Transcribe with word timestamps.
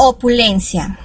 Opulencia. 0.00 0.96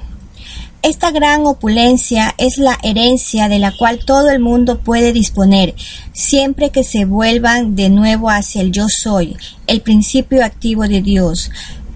Esta 0.83 1.09
gran 1.09 1.47
opulencia 1.47 2.35
es 2.37 2.59
la 2.59 2.77
herencia 2.83 3.49
de 3.49 3.57
la 3.57 3.71
cual 3.75 4.05
todo 4.05 4.29
el 4.29 4.39
mundo 4.39 4.81
puede 4.81 5.13
disponer, 5.13 5.73
siempre 6.11 6.69
que 6.69 6.83
se 6.83 7.05
vuelvan 7.05 7.75
de 7.75 7.89
nuevo 7.89 8.29
hacia 8.29 8.61
el 8.61 8.71
yo 8.71 8.85
soy, 8.87 9.35
el 9.65 9.81
principio 9.81 10.45
activo 10.45 10.87
de 10.87 11.01
Dios, 11.01 11.49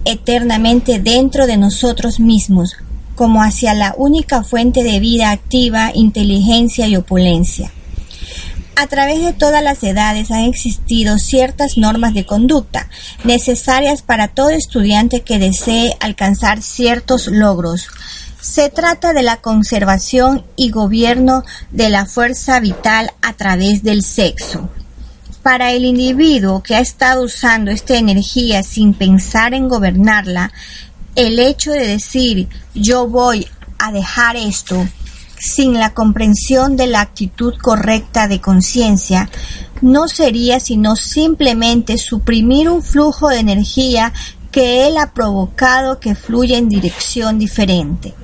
eternamente 0.04 0.98
dentro 0.98 1.46
de 1.46 1.56
nosotros 1.56 2.18
mismos, 2.18 2.74
como 3.14 3.44
hacia 3.44 3.74
la 3.74 3.94
única 3.96 4.42
fuente 4.42 4.82
de 4.82 4.98
vida 4.98 5.30
activa, 5.30 5.92
inteligencia 5.94 6.88
y 6.88 6.96
opulencia. 6.96 7.70
A 8.80 8.86
través 8.86 9.20
de 9.20 9.32
todas 9.32 9.60
las 9.60 9.82
edades 9.82 10.30
han 10.30 10.44
existido 10.44 11.18
ciertas 11.18 11.76
normas 11.76 12.14
de 12.14 12.24
conducta 12.24 12.88
necesarias 13.24 14.02
para 14.02 14.28
todo 14.28 14.50
estudiante 14.50 15.22
que 15.22 15.40
desee 15.40 15.96
alcanzar 15.98 16.62
ciertos 16.62 17.26
logros. 17.26 17.88
Se 18.40 18.68
trata 18.68 19.12
de 19.14 19.24
la 19.24 19.38
conservación 19.38 20.44
y 20.54 20.70
gobierno 20.70 21.42
de 21.72 21.88
la 21.88 22.06
fuerza 22.06 22.60
vital 22.60 23.10
a 23.20 23.32
través 23.32 23.82
del 23.82 24.04
sexo. 24.04 24.70
Para 25.42 25.72
el 25.72 25.84
individuo 25.84 26.62
que 26.62 26.76
ha 26.76 26.80
estado 26.80 27.24
usando 27.24 27.72
esta 27.72 27.96
energía 27.96 28.62
sin 28.62 28.94
pensar 28.94 29.54
en 29.54 29.68
gobernarla, 29.68 30.52
el 31.16 31.40
hecho 31.40 31.72
de 31.72 31.84
decir 31.84 32.48
yo 32.74 33.08
voy 33.08 33.48
a 33.80 33.90
dejar 33.90 34.36
esto 34.36 34.86
sin 35.38 35.74
la 35.74 35.94
comprensión 35.94 36.76
de 36.76 36.86
la 36.86 37.00
actitud 37.00 37.54
correcta 37.60 38.28
de 38.28 38.40
conciencia, 38.40 39.30
no 39.80 40.08
sería 40.08 40.60
sino 40.60 40.96
simplemente 40.96 41.98
suprimir 41.98 42.68
un 42.68 42.82
flujo 42.82 43.28
de 43.28 43.38
energía 43.38 44.12
que 44.50 44.86
él 44.86 44.96
ha 44.96 45.12
provocado 45.12 46.00
que 46.00 46.14
fluya 46.14 46.58
en 46.58 46.68
dirección 46.68 47.38
diferente. 47.38 48.14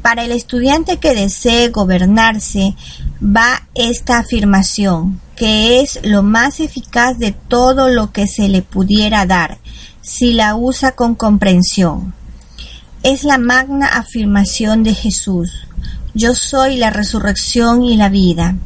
Para 0.00 0.24
el 0.24 0.32
estudiante 0.32 0.98
que 0.98 1.14
desee 1.14 1.68
gobernarse, 1.68 2.74
va 3.22 3.68
esta 3.74 4.18
afirmación, 4.18 5.20
que 5.36 5.80
es 5.80 6.00
lo 6.02 6.22
más 6.22 6.58
eficaz 6.58 7.18
de 7.18 7.32
todo 7.32 7.88
lo 7.88 8.12
que 8.12 8.26
se 8.26 8.48
le 8.48 8.62
pudiera 8.62 9.26
dar, 9.26 9.58
si 10.00 10.32
la 10.32 10.56
usa 10.56 10.92
con 10.92 11.14
comprensión. 11.14 12.14
Es 13.04 13.22
la 13.22 13.38
magna 13.38 13.86
afirmación 13.86 14.82
de 14.82 14.94
Jesús. 14.94 15.66
Yo 16.14 16.34
soy 16.34 16.76
la 16.76 16.90
resurrección 16.90 17.82
y 17.82 17.96
la 17.96 18.10
vida. 18.10 18.56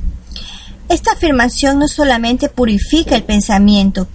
Esta 0.89 1.13
afirmación 1.13 1.79
no 1.79 1.89
solamente 1.89 2.49
purifica 2.49 3.17
el 3.17 3.25
pensamiento, 3.25 4.09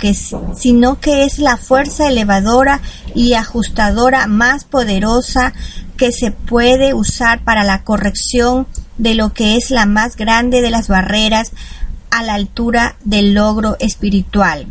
sino 0.56 1.00
que 1.00 1.23
es 1.23 1.40
la 1.40 1.58
fuerza 1.58 2.08
elevadora 2.08 2.82
y 3.14 3.34
ajustadora 3.34 4.28
más 4.28 4.64
poderosa 4.64 5.54
que 5.98 6.12
se 6.12 6.32
puede 6.32 6.94
usar 6.94 7.44
para 7.44 7.64
la 7.64 7.84
corrección 7.84 8.68
de 8.98 9.16
lo 9.16 9.34
que 9.34 9.56
es 9.56 9.70
la 9.70 9.86
más 9.86 10.16
grande 10.16 10.62
de 10.62 10.70
las 10.70 10.88
barreras 10.88 11.52
a 12.10 12.23
la 12.23 12.36
altura 12.36 12.95
del 13.04 13.34
logro 13.34 13.78
espiritual. 13.80 14.66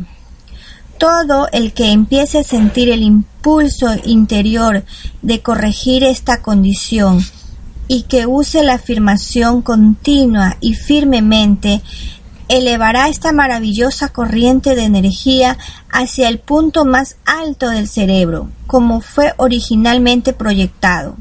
Todo 0.98 1.48
el 1.52 1.72
que 1.72 1.92
empiece 1.92 2.40
a 2.40 2.44
sentir 2.44 2.90
el 2.90 3.02
impulso 3.02 3.94
interior 4.04 4.84
de 5.22 5.40
corregir 5.40 6.04
esta 6.04 6.42
condición 6.42 7.22
y 7.92 8.02
que 8.02 8.24
use 8.24 8.62
la 8.62 8.74
afirmación 8.74 9.62
continua 9.62 10.56
y 10.60 10.74
firmemente, 10.74 11.82
elevará 12.46 13.08
esta 13.08 13.32
maravillosa 13.32 14.10
corriente 14.10 14.76
de 14.76 14.84
energía 14.84 15.58
hacia 15.90 16.28
el 16.28 16.38
punto 16.38 16.84
más 16.84 17.16
alto 17.26 17.68
del 17.68 17.88
cerebro, 17.88 18.48
como 18.68 19.00
fue 19.00 19.34
originalmente 19.38 20.32
proyectado. 20.32 21.16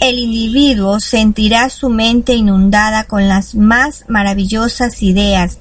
El 0.00 0.20
individuo 0.20 1.00
sentirá 1.00 1.70
su 1.70 1.88
mente 1.88 2.34
inundada 2.34 3.02
con 3.02 3.26
las 3.26 3.56
más 3.56 4.04
maravillosas 4.06 5.02
ideas, 5.02 5.58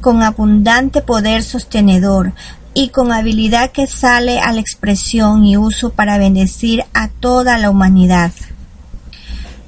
con 0.00 0.22
abundante 0.22 1.02
poder 1.02 1.42
sostenedor 1.42 2.34
y 2.72 2.90
con 2.90 3.10
habilidad 3.10 3.72
que 3.72 3.88
sale 3.88 4.38
a 4.38 4.52
la 4.52 4.60
expresión 4.60 5.44
y 5.44 5.56
uso 5.56 5.90
para 5.90 6.18
bendecir 6.18 6.84
a 6.94 7.08
toda 7.08 7.58
la 7.58 7.70
humanidad. 7.70 8.30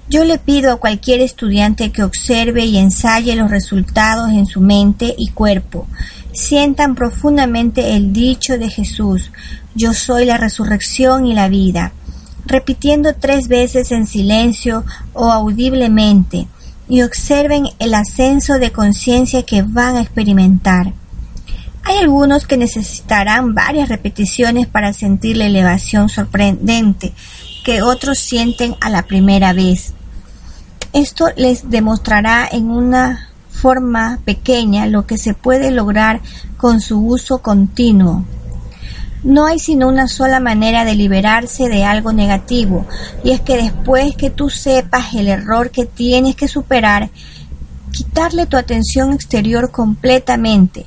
Yo 0.08 0.24
le 0.24 0.38
pido 0.38 0.72
a 0.72 0.76
cualquier 0.76 1.20
estudiante 1.20 1.90
que 1.90 2.04
observe 2.04 2.64
y 2.64 2.78
ensaye 2.78 3.34
los 3.34 3.50
resultados 3.50 4.30
en 4.30 4.46
su 4.46 4.60
mente 4.60 5.14
y 5.18 5.28
cuerpo. 5.28 5.88
Sientan 6.32 6.94
profundamente 6.94 7.96
el 7.96 8.12
dicho 8.12 8.56
de 8.56 8.70
Jesús, 8.70 9.32
yo 9.74 9.94
soy 9.94 10.24
la 10.24 10.36
resurrección 10.36 11.26
y 11.26 11.34
la 11.34 11.48
vida, 11.48 11.92
repitiendo 12.44 13.14
tres 13.14 13.48
veces 13.48 13.90
en 13.90 14.06
silencio 14.06 14.84
o 15.12 15.32
audiblemente, 15.32 16.46
y 16.88 17.02
observen 17.02 17.66
el 17.80 17.94
ascenso 17.94 18.60
de 18.60 18.70
conciencia 18.70 19.42
que 19.42 19.62
van 19.62 19.96
a 19.96 20.02
experimentar. 20.02 20.92
Hay 21.82 21.96
algunos 21.98 22.46
que 22.46 22.56
necesitarán 22.56 23.54
varias 23.54 23.88
repeticiones 23.88 24.66
para 24.68 24.92
sentir 24.92 25.36
la 25.36 25.46
elevación 25.46 26.08
sorprendente 26.08 27.12
que 27.64 27.82
otros 27.82 28.18
sienten 28.18 28.76
a 28.80 28.88
la 28.90 29.02
primera 29.02 29.52
vez. 29.52 29.95
Esto 30.96 31.28
les 31.36 31.68
demostrará 31.68 32.48
en 32.50 32.70
una 32.70 33.28
forma 33.50 34.18
pequeña 34.24 34.86
lo 34.86 35.06
que 35.06 35.18
se 35.18 35.34
puede 35.34 35.70
lograr 35.70 36.22
con 36.56 36.80
su 36.80 36.98
uso 37.06 37.42
continuo. 37.42 38.24
No 39.22 39.44
hay 39.44 39.58
sino 39.58 39.88
una 39.88 40.08
sola 40.08 40.40
manera 40.40 40.86
de 40.86 40.94
liberarse 40.94 41.68
de 41.68 41.84
algo 41.84 42.14
negativo, 42.14 42.86
y 43.22 43.32
es 43.32 43.42
que 43.42 43.58
después 43.58 44.16
que 44.16 44.30
tú 44.30 44.48
sepas 44.48 45.12
el 45.12 45.28
error 45.28 45.70
que 45.70 45.84
tienes 45.84 46.34
que 46.34 46.48
superar, 46.48 47.10
quitarle 47.92 48.46
tu 48.46 48.56
atención 48.56 49.12
exterior 49.12 49.70
completamente, 49.70 50.86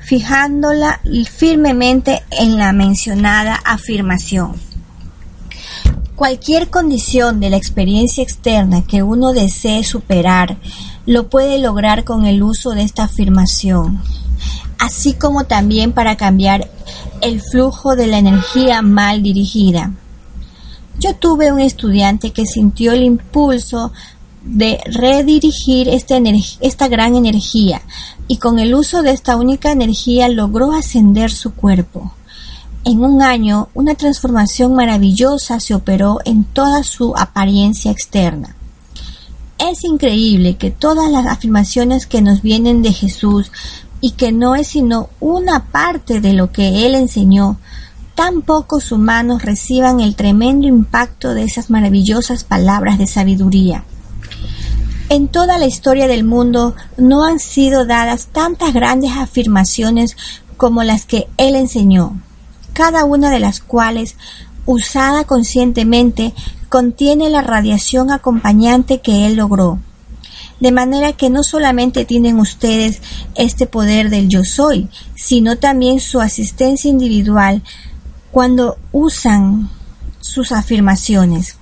fijándola 0.00 1.00
firmemente 1.30 2.24
en 2.32 2.58
la 2.58 2.72
mencionada 2.72 3.54
afirmación. 3.64 4.73
Cualquier 6.16 6.70
condición 6.70 7.40
de 7.40 7.50
la 7.50 7.56
experiencia 7.56 8.22
externa 8.22 8.84
que 8.86 9.02
uno 9.02 9.32
desee 9.32 9.82
superar 9.82 10.58
lo 11.06 11.28
puede 11.28 11.58
lograr 11.58 12.04
con 12.04 12.24
el 12.24 12.42
uso 12.42 12.70
de 12.70 12.82
esta 12.82 13.04
afirmación, 13.04 14.00
así 14.78 15.14
como 15.14 15.44
también 15.44 15.90
para 15.90 16.16
cambiar 16.16 16.70
el 17.20 17.40
flujo 17.40 17.96
de 17.96 18.06
la 18.06 18.18
energía 18.18 18.80
mal 18.80 19.24
dirigida. 19.24 19.92
Yo 21.00 21.16
tuve 21.16 21.50
un 21.50 21.58
estudiante 21.58 22.30
que 22.30 22.46
sintió 22.46 22.92
el 22.92 23.02
impulso 23.02 23.92
de 24.44 24.78
redirigir 24.86 25.88
esta, 25.88 26.88
gran 26.88 27.16
energía 27.16 27.82
y 28.28 28.36
con 28.36 28.60
el 28.60 28.74
uso 28.74 29.02
de 29.02 29.10
esta 29.10 29.36
única 29.36 29.72
energía 29.72 30.28
logró 30.28 30.72
ascender 30.72 31.32
su 31.32 31.54
cuerpo. 31.54 32.12
En 32.86 33.02
un 33.02 33.22
año, 33.22 33.68
una 33.72 33.94
transformación 33.94 34.74
maravillosa 34.74 35.58
se 35.58 35.74
operó 35.74 36.18
en 36.26 36.44
toda 36.44 36.82
su 36.82 37.16
apariencia 37.16 37.90
externa. 37.90 38.54
Es 39.56 39.84
increíble 39.84 40.58
que 40.58 40.70
todas 40.70 41.10
las 41.10 41.24
afirmaciones 41.24 42.06
que 42.06 42.20
nos 42.20 42.42
vienen 42.42 42.82
de 42.82 42.92
Jesús 42.92 43.50
y 44.02 44.10
que 44.10 44.32
no 44.32 44.54
es 44.54 44.66
sino 44.66 45.08
una 45.18 45.64
parte 45.64 46.20
de 46.20 46.34
lo 46.34 46.52
que 46.52 46.84
Él 46.84 46.94
enseñó, 46.94 47.56
tan 48.14 48.42
pocos 48.42 48.92
humanos 48.92 49.42
reciban 49.42 50.00
el 50.00 50.14
tremendo 50.14 50.68
impacto 50.68 51.32
de 51.32 51.44
esas 51.44 51.70
maravillosas 51.70 52.44
palabras 52.44 52.98
de 52.98 53.06
sabiduría. 53.06 53.84
En 55.08 55.28
toda 55.28 55.56
la 55.56 55.66
historia 55.66 56.06
del 56.06 56.24
mundo 56.24 56.74
no 56.98 57.24
han 57.24 57.38
sido 57.38 57.86
dadas 57.86 58.26
tantas 58.26 58.74
grandes 58.74 59.12
afirmaciones 59.16 60.18
como 60.58 60.82
las 60.82 61.06
que 61.06 61.28
Él 61.38 61.56
enseñó 61.56 62.20
cada 62.74 63.06
una 63.06 63.30
de 63.30 63.40
las 63.40 63.60
cuales, 63.60 64.16
usada 64.66 65.24
conscientemente, 65.24 66.34
contiene 66.68 67.30
la 67.30 67.40
radiación 67.40 68.10
acompañante 68.10 69.00
que 69.00 69.26
él 69.26 69.36
logró. 69.36 69.78
De 70.60 70.72
manera 70.72 71.12
que 71.12 71.30
no 71.30 71.42
solamente 71.42 72.04
tienen 72.04 72.38
ustedes 72.38 73.00
este 73.34 73.66
poder 73.66 74.10
del 74.10 74.28
yo 74.28 74.44
soy, 74.44 74.88
sino 75.14 75.56
también 75.56 76.00
su 76.00 76.20
asistencia 76.20 76.90
individual 76.90 77.62
cuando 78.30 78.76
usan 78.92 79.70
sus 80.20 80.52
afirmaciones. 80.52 81.56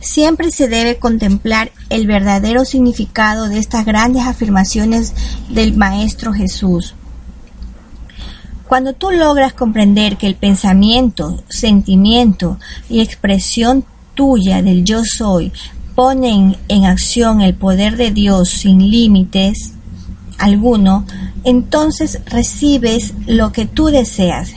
Siempre 0.00 0.50
se 0.52 0.68
debe 0.68 0.98
contemplar 0.98 1.72
el 1.90 2.06
verdadero 2.06 2.64
significado 2.64 3.48
de 3.48 3.58
estas 3.58 3.84
grandes 3.84 4.24
afirmaciones 4.24 5.14
del 5.48 5.76
Maestro 5.76 6.32
Jesús. 6.32 6.94
Cuando 8.68 8.94
tú 8.94 9.10
logras 9.10 9.52
comprender 9.52 10.16
que 10.16 10.26
el 10.26 10.34
pensamiento, 10.34 11.42
sentimiento 11.48 12.58
y 12.88 13.00
expresión 13.00 13.84
tuya 14.14 14.62
del 14.62 14.84
yo 14.84 15.04
soy 15.04 15.52
ponen 15.94 16.56
en 16.68 16.84
acción 16.84 17.40
el 17.40 17.54
poder 17.54 17.96
de 17.96 18.10
Dios 18.10 18.48
sin 18.48 18.90
límites 18.90 19.72
alguno, 20.38 21.06
entonces 21.44 22.20
recibes 22.26 23.14
lo 23.26 23.52
que 23.52 23.66
tú 23.66 23.86
deseas. 23.86 24.50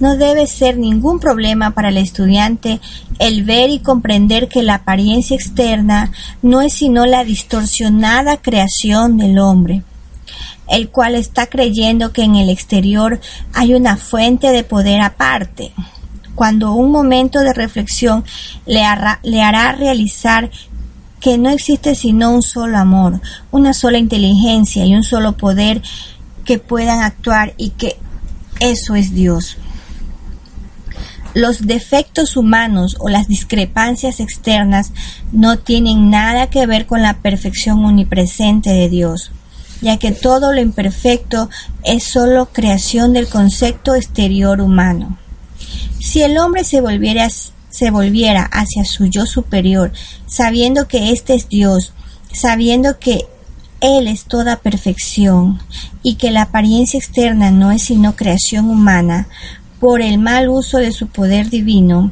No 0.00 0.16
debe 0.16 0.46
ser 0.46 0.78
ningún 0.78 1.20
problema 1.20 1.72
para 1.72 1.88
el 1.88 1.98
estudiante 1.98 2.80
el 3.18 3.44
ver 3.44 3.70
y 3.70 3.80
comprender 3.80 4.48
que 4.48 4.62
la 4.62 4.76
apariencia 4.76 5.36
externa 5.36 6.10
no 6.42 6.62
es 6.62 6.72
sino 6.72 7.04
la 7.06 7.24
distorsionada 7.24 8.38
creación 8.38 9.16
del 9.18 9.38
hombre, 9.38 9.82
el 10.68 10.88
cual 10.88 11.14
está 11.14 11.46
creyendo 11.46 12.12
que 12.12 12.22
en 12.22 12.36
el 12.36 12.48
exterior 12.48 13.20
hay 13.52 13.74
una 13.74 13.96
fuente 13.96 14.50
de 14.52 14.64
poder 14.64 15.00
aparte 15.00 15.72
cuando 16.34 16.72
un 16.72 16.90
momento 16.90 17.40
de 17.40 17.52
reflexión 17.52 18.24
le 18.66 18.82
hará, 18.84 19.72
realizar 19.72 20.50
que 21.20 21.38
no 21.38 21.50
existe 21.50 21.94
sino 21.94 22.32
un 22.34 22.42
solo 22.42 22.76
amor, 22.76 23.20
una 23.50 23.72
sola 23.72 23.98
inteligencia 23.98 24.84
y 24.84 24.94
un 24.94 25.04
solo 25.04 25.36
poder 25.36 25.80
que 26.44 26.58
puedan 26.58 27.00
actuar 27.00 27.54
y 27.56 27.70
que 27.70 27.96
eso 28.60 28.94
es 28.94 29.14
Dios. 29.14 29.56
Los 31.32 31.66
defectos 31.66 32.36
humanos 32.36 32.96
o 33.00 33.08
las 33.08 33.26
discrepancias 33.26 34.20
externas 34.20 34.92
no 35.32 35.58
tienen 35.58 36.10
nada 36.10 36.48
que 36.48 36.66
ver 36.66 36.86
con 36.86 37.02
la 37.02 37.14
perfección 37.14 37.84
omnipresente 37.84 38.70
de 38.70 38.88
Dios, 38.88 39.32
ya 39.84 39.98
que 39.98 40.12
todo 40.12 40.52
lo 40.52 40.62
imperfecto 40.62 41.50
es 41.82 42.04
solo 42.04 42.46
creación 42.46 43.12
del 43.12 43.28
concepto 43.28 43.94
exterior 43.94 44.62
humano. 44.62 45.18
Si 46.00 46.22
el 46.22 46.38
hombre 46.38 46.64
se 46.64 46.80
volviera, 46.80 47.28
se 47.28 47.90
volviera 47.90 48.44
hacia 48.50 48.86
su 48.86 49.06
yo 49.06 49.26
superior, 49.26 49.92
sabiendo 50.26 50.88
que 50.88 51.10
éste 51.10 51.34
es 51.34 51.50
Dios, 51.50 51.92
sabiendo 52.32 52.98
que 52.98 53.26
Él 53.82 54.08
es 54.08 54.24
toda 54.24 54.56
perfección 54.56 55.60
y 56.02 56.14
que 56.14 56.30
la 56.30 56.42
apariencia 56.42 56.98
externa 56.98 57.50
no 57.50 57.70
es 57.70 57.82
sino 57.82 58.16
creación 58.16 58.70
humana, 58.70 59.28
por 59.80 60.00
el 60.00 60.18
mal 60.18 60.48
uso 60.48 60.78
de 60.78 60.92
su 60.92 61.08
poder 61.08 61.50
divino, 61.50 62.10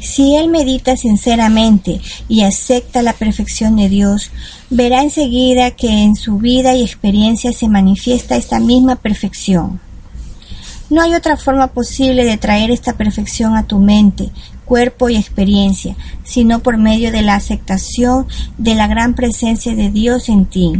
si 0.00 0.36
él 0.36 0.48
medita 0.48 0.96
sinceramente 0.96 2.00
y 2.28 2.42
acepta 2.42 3.02
la 3.02 3.12
perfección 3.12 3.76
de 3.76 3.88
Dios, 3.88 4.30
verá 4.70 5.02
enseguida 5.02 5.70
que 5.72 6.02
en 6.02 6.16
su 6.16 6.38
vida 6.38 6.74
y 6.74 6.82
experiencia 6.82 7.52
se 7.52 7.68
manifiesta 7.68 8.36
esta 8.36 8.60
misma 8.60 8.96
perfección. 8.96 9.80
No 10.88 11.02
hay 11.02 11.14
otra 11.14 11.36
forma 11.36 11.68
posible 11.68 12.24
de 12.24 12.36
traer 12.36 12.70
esta 12.72 12.94
perfección 12.94 13.56
a 13.56 13.66
tu 13.66 13.78
mente, 13.78 14.30
cuerpo 14.64 15.08
y 15.08 15.16
experiencia, 15.16 15.94
sino 16.24 16.60
por 16.60 16.78
medio 16.78 17.12
de 17.12 17.22
la 17.22 17.36
aceptación 17.36 18.26
de 18.58 18.74
la 18.74 18.88
gran 18.88 19.14
presencia 19.14 19.74
de 19.74 19.90
Dios 19.90 20.28
en 20.28 20.46
ti. 20.46 20.72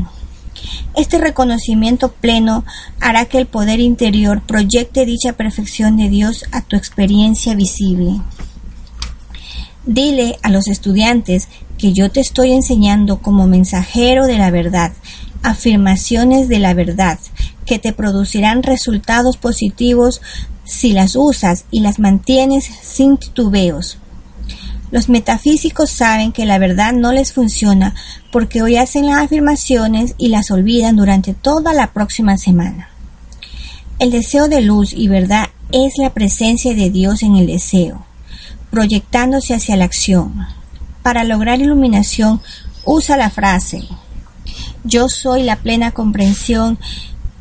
Este 0.96 1.18
reconocimiento 1.18 2.10
pleno 2.10 2.64
hará 3.00 3.26
que 3.26 3.38
el 3.38 3.46
poder 3.46 3.80
interior 3.80 4.42
proyecte 4.42 5.06
dicha 5.06 5.34
perfección 5.34 5.96
de 5.96 6.08
Dios 6.08 6.44
a 6.50 6.62
tu 6.62 6.76
experiencia 6.76 7.54
visible. 7.54 8.20
Dile 9.86 10.38
a 10.42 10.50
los 10.50 10.68
estudiantes 10.68 11.48
que 11.78 11.92
yo 11.92 12.10
te 12.10 12.20
estoy 12.20 12.52
enseñando 12.52 13.22
como 13.22 13.46
mensajero 13.46 14.26
de 14.26 14.36
la 14.36 14.50
verdad, 14.50 14.92
afirmaciones 15.42 16.48
de 16.48 16.58
la 16.58 16.74
verdad, 16.74 17.18
que 17.64 17.78
te 17.78 17.92
producirán 17.92 18.62
resultados 18.62 19.36
positivos 19.38 20.20
si 20.64 20.92
las 20.92 21.16
usas 21.16 21.64
y 21.70 21.80
las 21.80 21.98
mantienes 21.98 22.64
sin 22.82 23.16
titubeos. 23.16 23.98
Los 24.90 25.08
metafísicos 25.08 25.90
saben 25.90 26.32
que 26.32 26.46
la 26.46 26.58
verdad 26.58 26.92
no 26.92 27.12
les 27.12 27.32
funciona 27.32 27.94
porque 28.32 28.60
hoy 28.60 28.76
hacen 28.76 29.06
las 29.06 29.22
afirmaciones 29.22 30.14
y 30.18 30.28
las 30.28 30.50
olvidan 30.50 30.96
durante 30.96 31.32
toda 31.32 31.72
la 31.72 31.92
próxima 31.92 32.36
semana. 32.38 32.90
El 33.98 34.10
deseo 34.10 34.48
de 34.48 34.62
luz 34.62 34.92
y 34.92 35.08
verdad 35.08 35.48
es 35.72 35.94
la 35.96 36.12
presencia 36.12 36.74
de 36.74 36.90
Dios 36.90 37.22
en 37.22 37.36
el 37.36 37.46
deseo, 37.46 38.04
proyectándose 38.70 39.54
hacia 39.54 39.76
la 39.76 39.84
acción. 39.84 40.46
Para 41.02 41.24
lograr 41.24 41.60
iluminación, 41.60 42.40
usa 42.84 43.16
la 43.16 43.30
frase 43.30 43.88
Yo 44.84 45.08
soy 45.08 45.42
la 45.42 45.56
plena 45.56 45.90
comprensión 45.92 46.78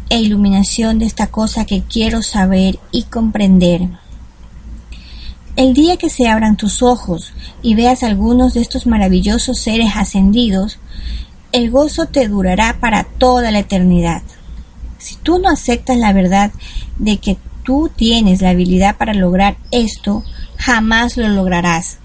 e 0.10 0.20
iluminación 0.20 1.00
de 1.00 1.06
esta 1.06 1.28
cosa 1.28 1.66
que 1.66 1.84
quiero 1.84 2.22
saber 2.22 2.80
y 2.92 3.04
comprender. 3.04 3.90
El 5.56 5.74
día 5.74 5.98
que 5.98 6.10
se 6.10 6.28
abran 6.28 6.58
tus 6.58 6.82
ojos 6.82 7.34
y 7.62 7.76
veas 7.76 8.04
algunos 8.04 8.54
de 8.54 8.62
estos 8.62 8.88
maravillosos 8.88 9.60
seres 9.60 9.92
ascendidos, 9.96 10.80
el 11.52 11.70
gozo 11.70 12.06
te 12.06 12.28
durará 12.28 12.78
para 12.80 13.04
toda 13.04 13.52
la 13.52 13.60
eternidad. 13.60 14.22
Si 14.98 15.16
tú 15.16 15.40
no 15.40 15.50
aceptas 15.50 15.98
la 15.98 16.14
verdad 16.14 16.52
de 16.98 17.18
que 17.18 17.38
tú 17.64 17.90
tienes 17.96 18.42
la 18.42 18.50
habilidad 18.52 18.98
para 18.98 19.14
lograr 19.14 19.58
esto, 19.72 20.24
jamás 20.60 21.18
lo 21.18 21.28
lograrás. 21.28 21.98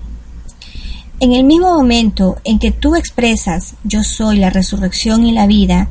En 1.21 1.33
el 1.35 1.45
mismo 1.45 1.75
momento 1.75 2.39
en 2.45 2.59
que 2.59 2.71
tú 2.71 2.97
expresas 2.97 3.75
yo 3.85 4.03
soy 4.03 4.39
la 4.39 4.49
resurrección 4.49 5.27
y 5.27 5.33
la 5.33 5.47
vida, 5.47 5.91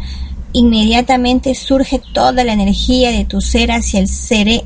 inmediatamente 0.51 1.53
surge 1.53 2.01
toda 2.13 2.43
la 2.43 2.53
energía 2.53 3.11
de 3.11 3.25
tu 3.25 3.39
ser 3.39 3.71
hacia 3.71 3.99
el, 3.99 4.09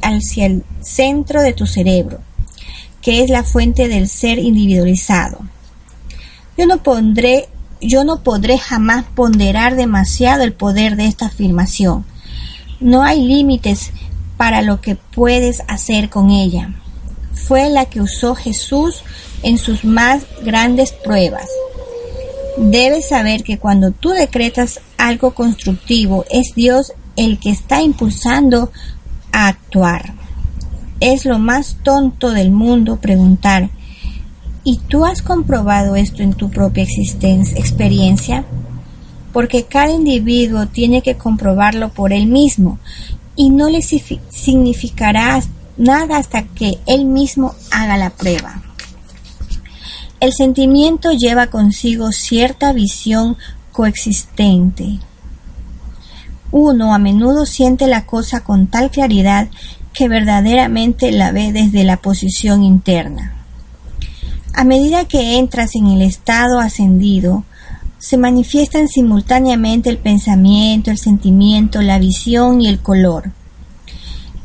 hacia 0.02 0.46
el 0.46 0.64
centro 0.82 1.42
de 1.42 1.52
tu 1.52 1.68
cerebro 1.68 2.22
que 3.08 3.24
es 3.24 3.30
la 3.30 3.44
fuente 3.44 3.88
del 3.88 4.10
ser 4.10 4.38
individualizado. 4.38 5.40
Yo 6.58 6.66
no 6.66 6.84
pondré, 6.84 7.48
yo 7.80 8.04
no 8.04 8.22
podré 8.22 8.58
jamás 8.58 9.06
ponderar 9.16 9.78
demasiado 9.78 10.44
el 10.44 10.52
poder 10.52 10.98
de 10.98 11.06
esta 11.06 11.28
afirmación. 11.28 12.04
No 12.82 13.04
hay 13.04 13.26
límites 13.26 13.92
para 14.36 14.62
lo 14.62 14.82
que 14.82 14.96
puedes 14.96 15.64
hacer 15.70 16.10
con 16.10 16.32
ella. 16.32 16.74
Fue 17.46 17.70
la 17.70 17.86
que 17.86 18.02
usó 18.02 18.36
Jesús 18.36 19.04
en 19.44 19.58
sus 19.58 19.86
más 19.86 20.24
grandes 20.44 20.92
pruebas. 20.92 21.48
Debes 22.58 23.10
saber 23.10 23.44
que 23.44 23.60
cuando 23.60 23.92
tú 23.92 24.10
decretas 24.10 24.82
algo 24.98 25.36
constructivo, 25.36 26.26
es 26.30 26.54
Dios 26.56 26.94
el 27.16 27.40
que 27.40 27.52
está 27.52 27.82
impulsando 27.82 28.72
a 29.32 29.48
actuar. 29.48 30.14
Es 31.00 31.26
lo 31.26 31.38
más 31.38 31.78
tonto 31.84 32.32
del 32.32 32.52
mundo 32.52 32.98
preguntar, 32.98 33.70
¿y 34.64 34.80
tú 34.88 35.06
has 35.06 35.22
comprobado 35.22 35.96
esto 35.96 36.24
en 36.24 36.34
tu 36.34 36.50
propia 36.50 36.84
existencia, 36.84 37.58
experiencia? 37.58 38.46
Porque 39.32 39.66
cada 39.66 39.92
individuo 39.92 40.68
tiene 40.68 41.04
que 41.04 41.16
comprobarlo 41.16 41.90
por 41.90 42.12
él 42.12 42.26
mismo 42.26 42.80
y 43.36 43.52
no 43.52 43.70
le 43.70 43.84
significará 43.84 45.40
nada 45.78 46.18
hasta 46.18 46.44
que 46.44 46.80
él 46.86 47.06
mismo 47.06 47.54
haga 47.72 47.98
la 47.98 48.10
prueba. 48.10 48.62
El 50.20 50.34
sentimiento 50.34 51.12
lleva 51.12 51.48
consigo 51.48 52.12
cierta 52.12 52.74
visión 52.74 53.38
coexistente. 53.72 55.00
Uno 56.52 56.94
a 56.94 56.98
menudo 56.98 57.46
siente 57.46 57.88
la 57.88 58.06
cosa 58.06 58.44
con 58.44 58.68
tal 58.68 58.90
claridad 58.90 59.48
que 59.94 60.08
verdaderamente 60.08 61.12
la 61.12 61.32
ve 61.32 61.52
desde 61.52 61.84
la 61.84 61.98
posición 61.98 62.64
interna. 62.64 63.34
A 64.54 64.64
medida 64.64 65.06
que 65.06 65.38
entras 65.38 65.76
en 65.76 65.88
el 65.88 66.02
estado 66.02 66.60
ascendido, 66.60 67.44
se 68.00 68.18
manifiestan 68.18 68.88
simultáneamente 68.88 69.90
el 69.90 69.98
pensamiento, 69.98 70.90
el 70.90 70.98
sentimiento, 70.98 71.82
la 71.82 72.00
visión 72.00 72.62
y 72.62 72.68
el 72.68 72.80
color. 72.80 73.32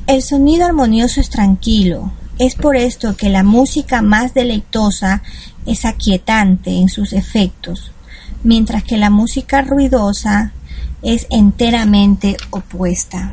El 0.07 0.23
sonido 0.23 0.67
armonioso 0.67 1.21
es 1.21 1.31
tranquilo, 1.31 2.13
es 2.39 2.57
por 2.57 2.77
esto 2.77 3.17
que 3.17 3.31
la 3.31 3.45
música 3.45 4.03
más 4.03 4.35
deleitosa 4.35 5.23
es 5.65 5.85
aquietante 5.85 6.73
en 6.73 6.89
sus 6.89 7.13
efectos, 7.13 7.93
mientras 8.43 8.83
que 8.83 8.97
la 8.97 9.11
música 9.11 9.63
ruidosa 9.63 10.53
es 11.03 11.27
enteramente 11.31 12.37
opuesta. 12.51 13.33